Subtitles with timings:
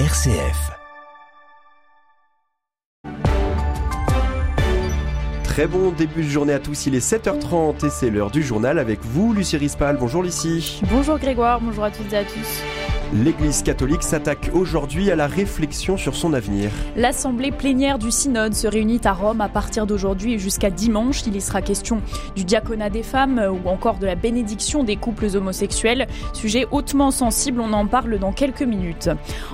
[0.00, 0.72] RCF.
[5.44, 8.80] Très bon début de journée à tous, il est 7h30 et c'est l'heure du journal
[8.80, 9.96] avec vous, Lucie Rispal.
[9.96, 10.82] Bonjour Lucie.
[10.90, 12.64] Bonjour Grégoire, bonjour à toutes et à tous.
[13.12, 16.70] L'Église catholique s'attaque aujourd'hui à la réflexion sur son avenir.
[16.96, 21.22] L'Assemblée plénière du Synode se réunit à Rome à partir d'aujourd'hui jusqu'à dimanche.
[21.26, 22.00] Il y sera question
[22.34, 26.06] du diaconat des femmes ou encore de la bénédiction des couples homosexuels.
[26.32, 29.10] Sujet hautement sensible, on en parle dans quelques minutes.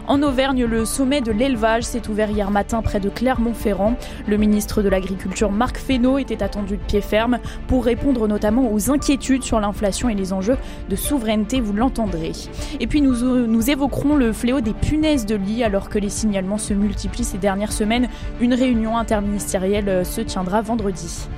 [0.06, 3.96] En Auvergne, le sommet de l'élevage s'est ouvert hier matin près de Clermont-Ferrand.
[4.26, 8.90] Le ministre de l'Agriculture, Marc Fesneau, était attendu de pied ferme pour répondre notamment aux
[8.90, 10.56] inquiétudes sur l'inflation et les enjeux
[10.88, 12.32] de souveraineté, vous l'entendrez.
[12.78, 16.58] Et puis nous nous évoquerons le fléau des punaises de lit alors que les signalements
[16.58, 18.08] se multiplient ces dernières semaines.
[18.40, 21.28] Une réunion interministérielle se tiendra vendredi.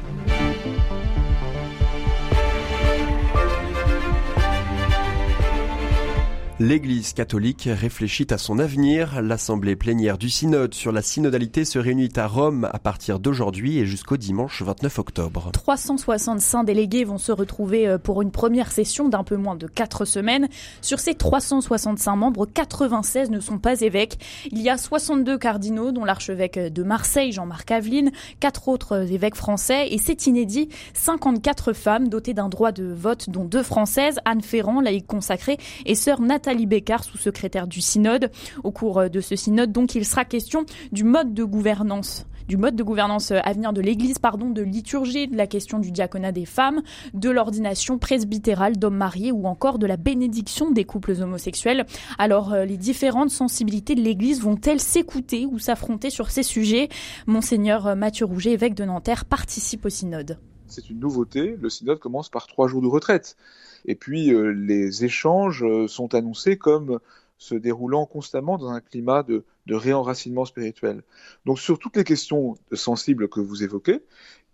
[6.64, 9.20] L'Église catholique réfléchit à son avenir.
[9.20, 13.84] L'Assemblée plénière du Synode sur la synodalité se réunit à Rome à partir d'aujourd'hui et
[13.84, 15.50] jusqu'au dimanche 29 octobre.
[15.52, 20.04] 365 délégués vont se retrouver euh, pour une première session d'un peu moins de 4
[20.04, 20.46] semaines.
[20.82, 24.20] Sur ces 365 membres, 96 ne sont pas évêques.
[24.52, 29.88] Il y a 62 cardinaux, dont l'archevêque de Marseille, Jean-Marc Aveline, 4 autres évêques français
[29.90, 34.80] et c'est inédit, 54 femmes dotées d'un droit de vote, dont deux françaises, Anne Ferrand,
[34.80, 38.30] laïque consacrée, et sœur Nathalie Nathalie Bécard, sous-secrétaire du synode.
[38.62, 42.74] Au cours de ce synode, donc, il sera question du mode de gouvernance du mode
[42.74, 46.44] de gouvernance à venir de l'Église, pardon, de liturgie, de la question du diaconat des
[46.44, 46.82] femmes,
[47.14, 51.86] de l'ordination presbytérale d'hommes mariés ou encore de la bénédiction des couples homosexuels.
[52.18, 56.88] Alors, euh, les différentes sensibilités de l'Église vont-elles s'écouter ou s'affronter sur ces sujets?
[57.26, 60.36] Monseigneur Mathieu Rouget, évêque de Nanterre, participe au synode.
[60.72, 61.56] C'est une nouveauté.
[61.60, 63.36] Le synode commence par trois jours de retraite.
[63.84, 66.98] Et puis euh, les échanges euh, sont annoncés comme
[67.36, 71.02] se déroulant constamment dans un climat de, réenracinement spirituel.
[71.44, 74.00] Donc sur toutes les questions sensibles que vous évoquez,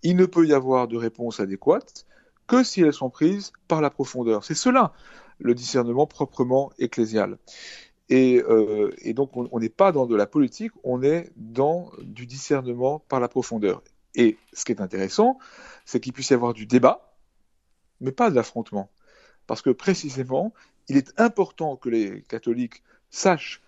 [0.02, 2.05] il ne peut y avoir de réponse adéquate
[2.46, 4.42] que si elles sont prises par la profondeur.
[4.42, 4.92] C'est cela
[5.39, 7.39] le discernement proprement ecclésial.
[8.08, 13.00] Et, euh, donc on n'est pas dans de la politique, on est dans du discernement
[13.08, 13.83] par la profondeur.
[14.14, 15.39] Et ce qui est intéressant,
[15.85, 17.14] c'est qu'il puisse y avoir du débat,
[18.01, 18.91] mais pas de l'affrontement
[19.48, 20.52] parce que précisément,
[20.89, 23.61] il est important que les catholiques sachent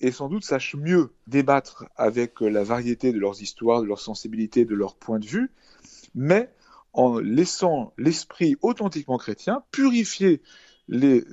[0.00, 4.64] et sans doute sachent mieux débattre avec la variété de leurs histoires, de leurs sensibilités,
[4.64, 5.50] de leurs points de vue,
[6.14, 6.52] mais
[6.92, 10.42] en laissant l'esprit authentiquement chrétien purifier
[10.88, 11.24] les,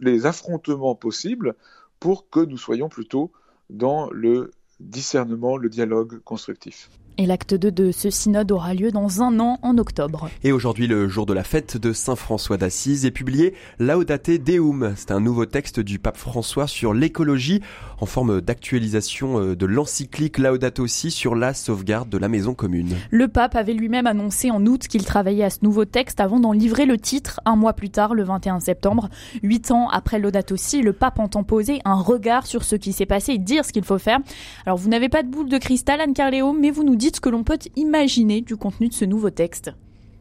[0.00, 1.54] les affrontements possibles
[2.00, 3.30] pour que nous soyons plutôt
[3.68, 6.90] dans le discernement, le dialogue constructif.
[7.20, 10.30] Et l'acte 2 de ce synode aura lieu dans un an, en octobre.
[10.42, 14.94] Et aujourd'hui, le jour de la fête de Saint François d'Assise, est publié Laudate Deum.
[14.96, 17.60] C'est un nouveau texte du pape François sur l'écologie,
[18.00, 22.96] en forme d'actualisation euh, de l'encyclique Laudate aussi sur la sauvegarde de la maison commune.
[23.10, 26.52] Le pape avait lui-même annoncé en août qu'il travaillait à ce nouveau texte avant d'en
[26.52, 29.10] livrer le titre un mois plus tard, le 21 septembre.
[29.42, 33.04] Huit ans après Laudate aussi, le pape entend poser un regard sur ce qui s'est
[33.04, 34.20] passé et dire ce qu'il faut faire.
[34.64, 37.20] Alors vous n'avez pas de boule de cristal, Anne Carléo, mais vous nous dites ce
[37.20, 39.72] que l'on peut imaginer du contenu de ce nouveau texte.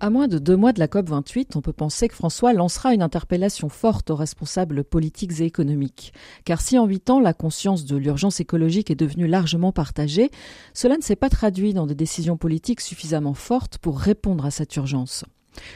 [0.01, 3.01] À moins de deux mois de la COP28, on peut penser que François lancera une
[3.01, 6.13] interpellation forte aux responsables politiques et économiques.
[6.45, 10.31] Car si en huit ans la conscience de l'urgence écologique est devenue largement partagée,
[10.73, 14.73] cela ne s'est pas traduit dans des décisions politiques suffisamment fortes pour répondre à cette
[14.77, 15.25] urgence.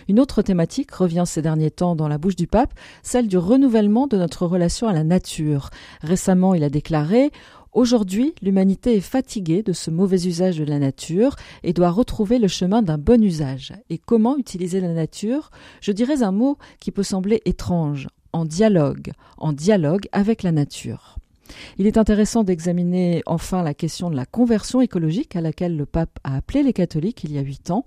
[0.07, 4.07] Une autre thématique revient ces derniers temps dans la bouche du pape, celle du renouvellement
[4.07, 5.69] de notre relation à la nature.
[6.01, 7.31] Récemment, il a déclaré
[7.74, 12.48] Aujourd'hui, l'humanité est fatiguée de ce mauvais usage de la nature et doit retrouver le
[12.48, 13.74] chemin d'un bon usage.
[13.90, 15.50] Et comment utiliser la nature?
[15.82, 21.18] Je dirais un mot qui peut sembler étrange, en dialogue, en dialogue avec la nature.
[21.80, 26.20] Il est intéressant d'examiner enfin la question de la conversion écologique à laquelle le pape
[26.24, 27.86] a appelé les catholiques il y a huit ans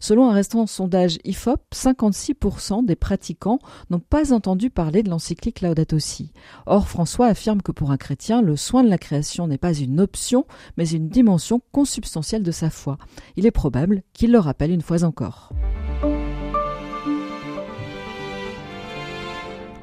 [0.00, 3.58] Selon un récent sondage IFOP, 56% des pratiquants
[3.90, 6.32] n'ont pas entendu parler de l'encyclique Laudato Si.
[6.66, 10.00] Or, François affirme que pour un chrétien, le soin de la création n'est pas une
[10.00, 12.98] option, mais une dimension consubstantielle de sa foi.
[13.36, 15.52] Il est probable qu'il le rappelle une fois encore.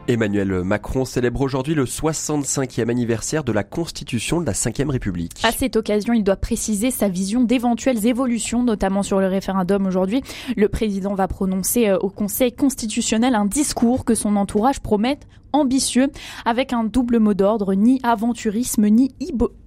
[0.10, 5.34] Emmanuel Macron célèbre aujourd'hui le 65e anniversaire de la Constitution de la Ve République.
[5.44, 10.22] À cette occasion, il doit préciser sa vision d'éventuelles évolutions, notamment sur le référendum aujourd'hui.
[10.58, 15.20] Le président va prononcer euh, au Conseil constitutionnel un discours que son entourage promet
[15.54, 16.08] ambitieux,
[16.46, 19.12] avec un double mot d'ordre, ni aventurisme, ni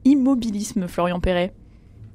[0.05, 1.55] immobilisme, Florian Perret.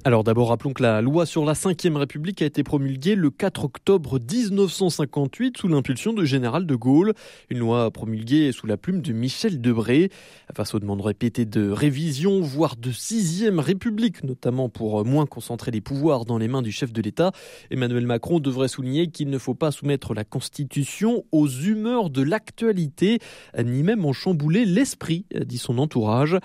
[0.04, 3.66] Alors d'abord, rappelons que la loi sur la 5ème République a été promulguée le 4
[3.66, 7.14] octobre 1958 sous l'impulsion de Général de Gaulle.
[7.50, 10.10] Une loi promulguée sous la plume de Michel Debré.
[10.56, 15.80] Face aux demandes répétées de révision, voire de 6ème République, notamment pour moins concentrer les
[15.80, 17.30] pouvoirs dans les mains du chef de l'État,
[17.70, 23.20] Emmanuel Macron devrait souligner qu'il ne faut pas soumettre la Constitution aux humeurs de l'actualité,
[23.56, 26.36] ni même en chambouler l'esprit, dit son entourage.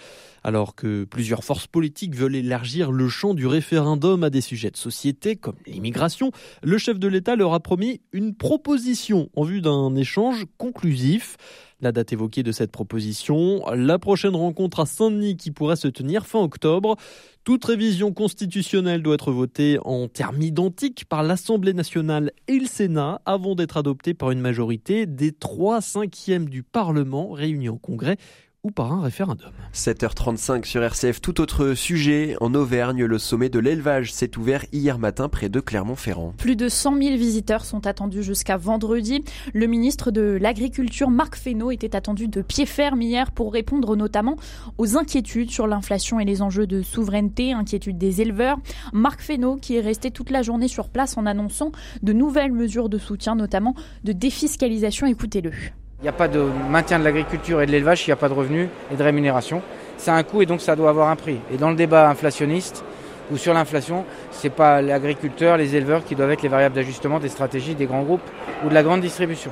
[0.43, 4.77] Alors que plusieurs forces politiques veulent élargir le champ du référendum à des sujets de
[4.77, 6.31] société comme l'immigration,
[6.63, 11.37] le chef de l'État leur a promis une proposition en vue d'un échange conclusif.
[11.79, 16.25] La date évoquée de cette proposition, la prochaine rencontre à Saint-Denis qui pourrait se tenir
[16.25, 16.95] fin octobre.
[17.43, 23.21] Toute révision constitutionnelle doit être votée en termes identiques par l'Assemblée nationale et le Sénat
[23.25, 28.17] avant d'être adoptée par une majorité des trois cinquièmes du Parlement réunis en congrès
[28.63, 29.51] ou par un référendum.
[29.73, 32.35] 7h35 sur RCF, tout autre sujet.
[32.41, 36.33] En Auvergne, le sommet de l'élevage s'est ouvert hier matin près de Clermont-Ferrand.
[36.37, 39.23] Plus de 100 000 visiteurs sont attendus jusqu'à vendredi.
[39.53, 44.35] Le ministre de l'Agriculture, Marc Fesneau, était attendu de pied ferme hier pour répondre notamment
[44.77, 48.57] aux inquiétudes sur l'inflation et les enjeux de souveraineté, inquiétudes des éleveurs.
[48.91, 51.71] Marc Fesneau, qui est resté toute la journée sur place en annonçant
[52.03, 55.07] de nouvelles mesures de soutien, notamment de défiscalisation.
[55.07, 55.51] Écoutez-le.
[55.99, 58.29] Il n'y a pas de maintien de l'agriculture et de l'élevage s'il n'y a pas
[58.29, 59.63] de revenus et de rémunération.
[59.97, 61.39] C'est un coût et donc ça doit avoir un prix.
[61.51, 62.83] Et dans le débat inflationniste
[63.31, 67.19] ou sur l'inflation, ce n'est pas l'agriculteur, les éleveurs qui doivent être les variables d'ajustement
[67.19, 68.21] des stratégies des grands groupes
[68.63, 69.51] ou de la grande distribution.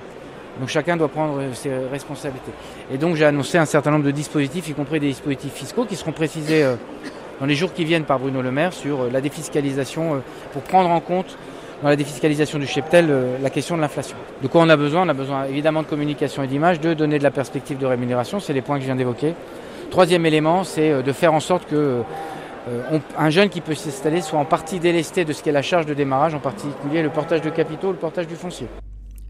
[0.60, 2.52] Donc chacun doit prendre ses responsabilités.
[2.94, 5.96] Et donc j'ai annoncé un certain nombre de dispositifs, y compris des dispositifs fiscaux, qui
[5.96, 6.76] seront précisés euh,
[7.40, 10.18] dans les jours qui viennent par Bruno Le Maire sur euh, la défiscalisation euh,
[10.54, 11.40] pour prendre en compte
[11.82, 14.18] dans la défiscalisation du cheptel euh, la question de l'inflation.
[14.42, 15.06] De quoi on a besoin?
[15.06, 18.40] On a besoin évidemment de communication et d'image, de donner de la perspective de rémunération,
[18.40, 19.34] c'est les points que je viens d'évoquer.
[19.92, 22.02] Troisième élément, c'est euh, de faire en sorte que
[22.68, 25.86] euh, un jeune qui peut s'installer soit en partie délesté de ce qu'est la charge
[25.86, 28.68] de démarrage, en particulier le portage de capitaux, le portage du foncier.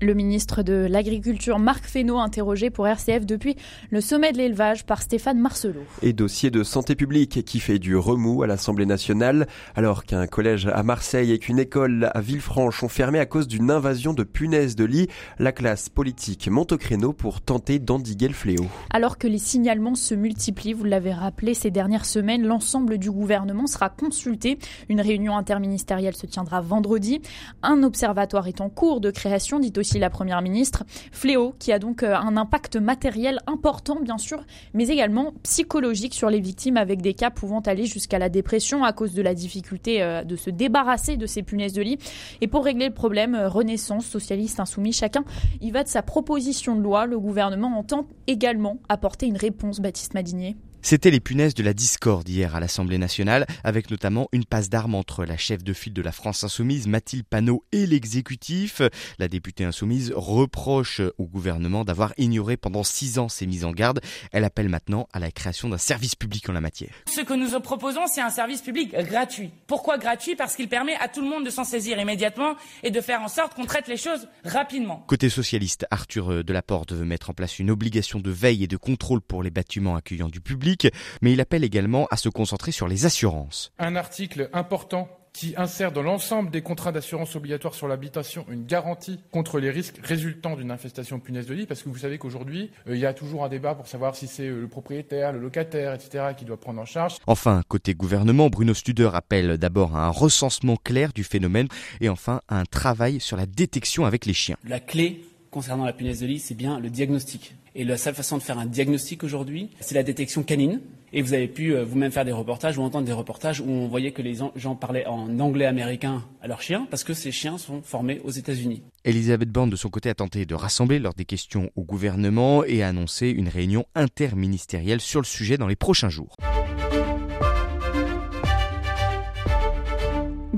[0.05, 3.55] Le ministre de l'Agriculture, Marc Fesneau, interrogé pour RCF depuis
[3.89, 5.83] le sommet de l'élevage par Stéphane Marcelot.
[6.03, 10.67] Et dossier de santé publique qui fait du remous à l'Assemblée nationale, alors qu'un collège
[10.67, 14.75] à Marseille et qu'une école à Villefranche ont fermé à cause d'une invasion de punaises
[14.75, 15.07] de lit,
[15.39, 18.67] la classe politique monte au créneau pour tenter d'endiguer le fléau.
[18.91, 23.65] Alors que les signalements se multiplient, vous l'avez rappelé ces dernières semaines, l'ensemble du gouvernement
[23.65, 24.59] sera consulté.
[24.87, 27.23] Une réunion interministérielle se tiendra vendredi.
[27.63, 30.83] Un observatoire est en cours de création, dit aussi la Première ministre.
[31.12, 34.44] Fléau qui a donc euh, un impact matériel important bien sûr,
[34.74, 38.94] mais également psychologique sur les victimes avec des cas pouvant aller jusqu'à la dépression à
[38.94, 41.97] cause de la difficulté euh, de se débarrasser de ces punaises de lit.
[42.42, 45.24] Et pour régler le problème, euh, Renaissance, socialiste, insoumis, chacun
[45.62, 47.06] y va de sa proposition de loi.
[47.06, 50.56] Le gouvernement entend également apporter une réponse, Baptiste Madinier.
[50.85, 54.93] C'était les punaises de la discorde hier à l'Assemblée nationale, avec notamment une passe d'armes
[54.93, 58.83] entre la chef de file de la France insoumise, Mathilde Panot, et l'exécutif.
[59.17, 63.99] La députée insoumise reproche au gouvernement d'avoir ignoré pendant six ans ces mises en garde.
[64.31, 66.93] Elle appelle maintenant à la création d'un service public en la matière.
[67.11, 69.49] Ce que nous proposons, c'est un service public gratuit.
[69.65, 70.35] Pourquoi gratuit?
[70.35, 73.27] Parce qu'il permet à tout le monde de s'en saisir immédiatement et de faire en
[73.27, 75.03] sorte qu'on traite les choses rapidement.
[75.07, 79.21] Côté socialiste, Arthur Delaporte veut mettre en place une obligation de veille et de contrôle
[79.21, 80.75] pour les bâtiments accueillant du public
[81.22, 83.72] mais il appelle également à se concentrer sur les assurances.
[83.80, 89.19] Un article important qui insère dans l'ensemble des contrats d'assurance obligatoire sur l'habitation une garantie
[89.31, 92.95] contre les risques résultant d'une infestation punaise de lit, parce que vous savez qu'aujourd'hui, euh,
[92.95, 95.94] il y a toujours un débat pour savoir si c'est euh, le propriétaire, le locataire,
[95.94, 97.17] etc., qui doit prendre en charge.
[97.27, 101.67] Enfin, côté gouvernement, Bruno Studer appelle d'abord à un recensement clair du phénomène
[102.00, 104.55] et enfin à un travail sur la détection avec les chiens.
[104.65, 107.55] La clé concernant la punaise de lit, c'est bien le diagnostic.
[107.77, 110.79] Et la seule façon de faire un diagnostic aujourd'hui, c'est la détection canine.
[111.12, 113.88] Et vous avez pu euh, vous-même faire des reportages ou entendre des reportages où on
[113.88, 117.58] voyait que les gens parlaient en anglais américain à leurs chiens parce que ces chiens
[117.58, 118.82] sont formés aux États-Unis.
[119.03, 122.82] Elisabeth Borne, de son côté, a tenté de rassembler lors des questions au gouvernement et
[122.82, 126.38] a annoncé une réunion interministérielle sur le sujet dans les prochains jours.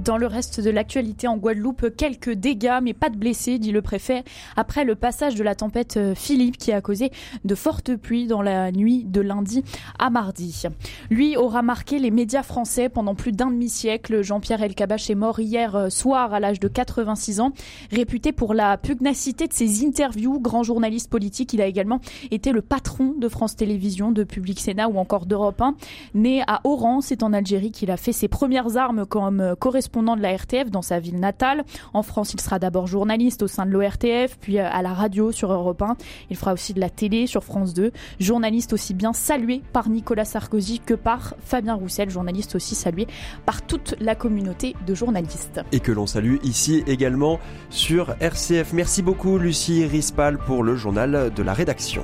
[0.07, 3.81] Dans le reste de l'actualité en Guadeloupe, quelques dégâts mais pas de blessés, dit le
[3.81, 4.23] préfet,
[4.55, 7.11] après le passage de la tempête euh, Philippe qui a causé
[7.43, 9.65] de fortes pluies dans la nuit de lundi
[9.99, 10.63] à mardi.
[11.09, 14.21] Lui aura marqué les médias français pendant plus d'un demi-siècle.
[14.21, 17.51] Jean-Pierre Elkabach est mort hier euh, soir à l'âge de 86 ans.
[17.91, 21.99] Réputé pour la pugnacité de ses interviews, grand journaliste politique, il a également
[22.31, 25.75] été le patron de France Télévisions, de Public Sénat ou encore d'Europe 1.
[26.13, 29.96] Né à Oran, c'est en Algérie qu'il a fait ses premières armes comme euh, correspondant
[29.97, 31.63] correspondant de la RTF dans sa ville natale.
[31.93, 35.51] En France, il sera d'abord journaliste au sein de l'ORTF, puis à la radio sur
[35.51, 35.97] Europe 1.
[36.29, 37.91] Il fera aussi de la télé sur France 2.
[38.19, 43.07] Journaliste aussi bien salué par Nicolas Sarkozy que par Fabien Roussel, journaliste aussi salué
[43.45, 45.61] par toute la communauté de journalistes.
[45.71, 47.39] Et que l'on salue ici également
[47.69, 48.73] sur RCF.
[48.73, 52.03] Merci beaucoup Lucie Rispal pour le journal de la rédaction.